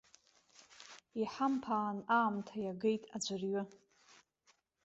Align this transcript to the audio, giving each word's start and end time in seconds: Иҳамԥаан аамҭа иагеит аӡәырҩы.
Иҳамԥаан 1.21 1.99
аамҭа 2.17 2.57
иагеит 2.61 3.03
аӡәырҩы. 3.15 3.61